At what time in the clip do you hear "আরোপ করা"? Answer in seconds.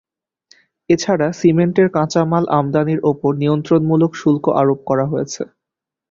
4.61-5.05